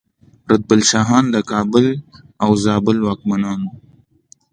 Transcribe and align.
رتبیل 0.49 0.81
شاهان 0.89 1.25
د 1.33 1.37
کابل 1.51 1.85
او 2.43 2.49
زابل 2.63 2.97
واکمنان 3.01 3.59
وو 3.65 3.71